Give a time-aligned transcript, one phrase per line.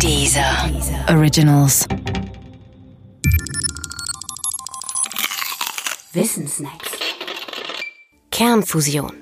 [0.00, 0.70] Dieser
[1.08, 1.86] Originals.
[6.12, 6.90] Wissensnacks.
[8.30, 9.12] Kernfusion.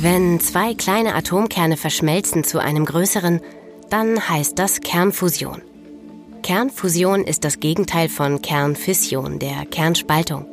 [0.00, 3.40] Wenn zwei kleine Atomkerne verschmelzen zu einem größeren,
[3.90, 5.62] dann heißt das Kernfusion.
[6.42, 10.46] Kernfusion ist das Gegenteil von Kernfission, der Kernspaltung.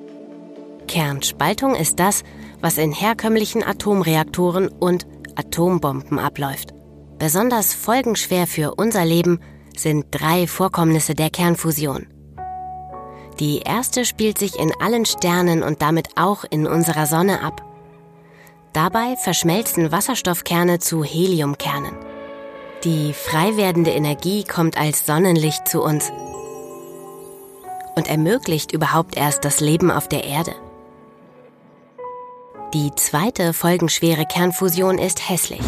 [0.88, 2.24] Kernspaltung ist das,
[2.62, 6.75] was in herkömmlichen Atomreaktoren und Atombomben abläuft.
[7.18, 9.40] Besonders folgenschwer für unser Leben
[9.78, 12.08] sind drei Vorkommnisse der Kernfusion.
[13.40, 17.62] Die erste spielt sich in allen Sternen und damit auch in unserer Sonne ab.
[18.74, 21.96] Dabei verschmelzen Wasserstoffkerne zu Heliumkernen.
[22.84, 26.12] Die frei werdende Energie kommt als Sonnenlicht zu uns
[27.96, 30.54] und ermöglicht überhaupt erst das Leben auf der Erde.
[32.74, 35.62] Die zweite folgenschwere Kernfusion ist hässlich.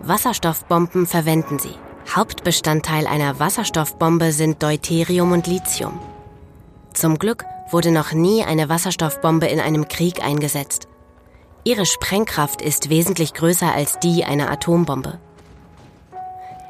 [0.00, 1.74] Wasserstoffbomben verwenden sie.
[2.14, 5.98] Hauptbestandteil einer Wasserstoffbombe sind Deuterium und Lithium.
[6.92, 10.88] Zum Glück wurde noch nie eine Wasserstoffbombe in einem Krieg eingesetzt.
[11.64, 15.18] Ihre Sprengkraft ist wesentlich größer als die einer Atombombe.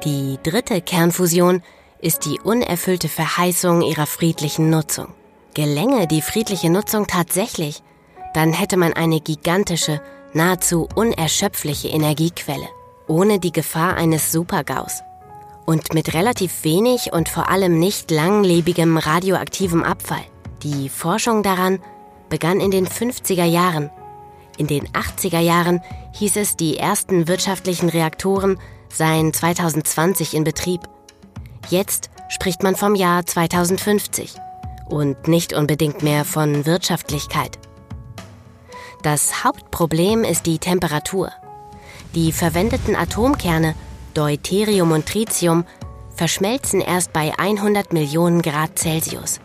[0.03, 1.61] Die dritte Kernfusion
[1.99, 5.13] ist die unerfüllte Verheißung ihrer friedlichen Nutzung.
[5.53, 7.83] Gelänge die friedliche Nutzung tatsächlich,
[8.33, 10.01] dann hätte man eine gigantische,
[10.33, 12.67] nahezu unerschöpfliche Energiequelle,
[13.07, 15.03] ohne die Gefahr eines Supergaus.
[15.65, 20.23] Und mit relativ wenig und vor allem nicht langlebigem radioaktivem Abfall.
[20.63, 21.79] Die Forschung daran
[22.29, 23.89] begann in den 50er Jahren
[24.57, 25.81] in den 80er Jahren
[26.13, 30.81] hieß es, die ersten wirtschaftlichen Reaktoren seien 2020 in Betrieb.
[31.69, 34.35] Jetzt spricht man vom Jahr 2050
[34.89, 37.59] und nicht unbedingt mehr von Wirtschaftlichkeit.
[39.03, 41.31] Das Hauptproblem ist die Temperatur.
[42.17, 43.75] Die verwendeten Atomkerne,
[44.15, 45.65] Deuterium und Tritium,
[46.15, 49.39] verschmelzen erst bei 100 Millionen Grad Celsius.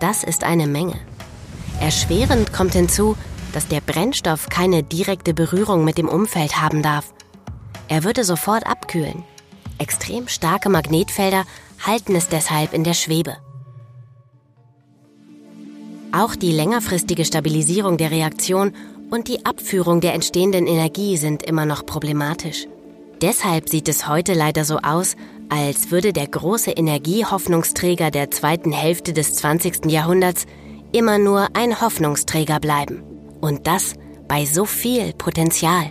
[0.00, 0.96] Das ist eine Menge.
[1.80, 3.16] Erschwerend kommt hinzu,
[3.52, 7.14] dass der Brennstoff keine direkte Berührung mit dem Umfeld haben darf.
[7.86, 9.22] Er würde sofort abkühlen.
[9.78, 11.44] Extrem starke Magnetfelder
[11.86, 13.36] halten es deshalb in der Schwebe.
[16.10, 18.72] Auch die längerfristige Stabilisierung der Reaktion
[19.10, 22.66] und die Abführung der entstehenden Energie sind immer noch problematisch.
[23.20, 25.16] Deshalb sieht es heute leider so aus,
[25.50, 29.86] als würde der große Energiehoffnungsträger der zweiten Hälfte des 20.
[29.86, 30.46] Jahrhunderts
[30.92, 33.02] immer nur ein Hoffnungsträger bleiben.
[33.40, 33.94] Und das
[34.28, 35.90] bei so viel Potenzial.